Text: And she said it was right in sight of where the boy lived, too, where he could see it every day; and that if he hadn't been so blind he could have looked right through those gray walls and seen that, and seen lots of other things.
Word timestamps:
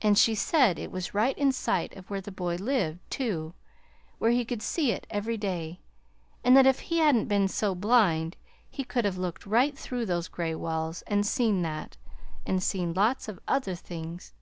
And 0.00 0.16
she 0.16 0.34
said 0.34 0.78
it 0.78 0.90
was 0.90 1.12
right 1.12 1.36
in 1.36 1.52
sight 1.52 1.94
of 1.94 2.08
where 2.08 2.22
the 2.22 2.32
boy 2.32 2.54
lived, 2.54 3.00
too, 3.10 3.52
where 4.16 4.30
he 4.30 4.46
could 4.46 4.62
see 4.62 4.92
it 4.92 5.06
every 5.10 5.36
day; 5.36 5.80
and 6.42 6.56
that 6.56 6.64
if 6.66 6.78
he 6.80 7.00
hadn't 7.00 7.28
been 7.28 7.48
so 7.48 7.74
blind 7.74 8.38
he 8.70 8.82
could 8.82 9.04
have 9.04 9.18
looked 9.18 9.44
right 9.44 9.76
through 9.78 10.06
those 10.06 10.28
gray 10.28 10.54
walls 10.54 11.02
and 11.02 11.26
seen 11.26 11.60
that, 11.60 11.98
and 12.46 12.62
seen 12.62 12.94
lots 12.94 13.28
of 13.28 13.38
other 13.46 13.74
things. 13.74 14.32